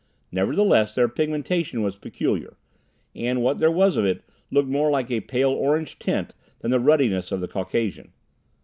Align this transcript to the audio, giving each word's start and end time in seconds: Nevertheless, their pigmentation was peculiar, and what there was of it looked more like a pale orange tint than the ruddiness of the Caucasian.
Nevertheless, 0.31 0.95
their 0.95 1.07
pigmentation 1.07 1.83
was 1.83 1.95
peculiar, 1.95 2.57
and 3.13 3.43
what 3.43 3.59
there 3.59 3.69
was 3.69 3.97
of 3.97 4.03
it 4.03 4.23
looked 4.49 4.67
more 4.67 4.89
like 4.89 5.11
a 5.11 5.19
pale 5.21 5.51
orange 5.51 5.99
tint 5.99 6.33
than 6.57 6.71
the 6.71 6.79
ruddiness 6.79 7.31
of 7.31 7.39
the 7.39 7.47
Caucasian. 7.47 8.11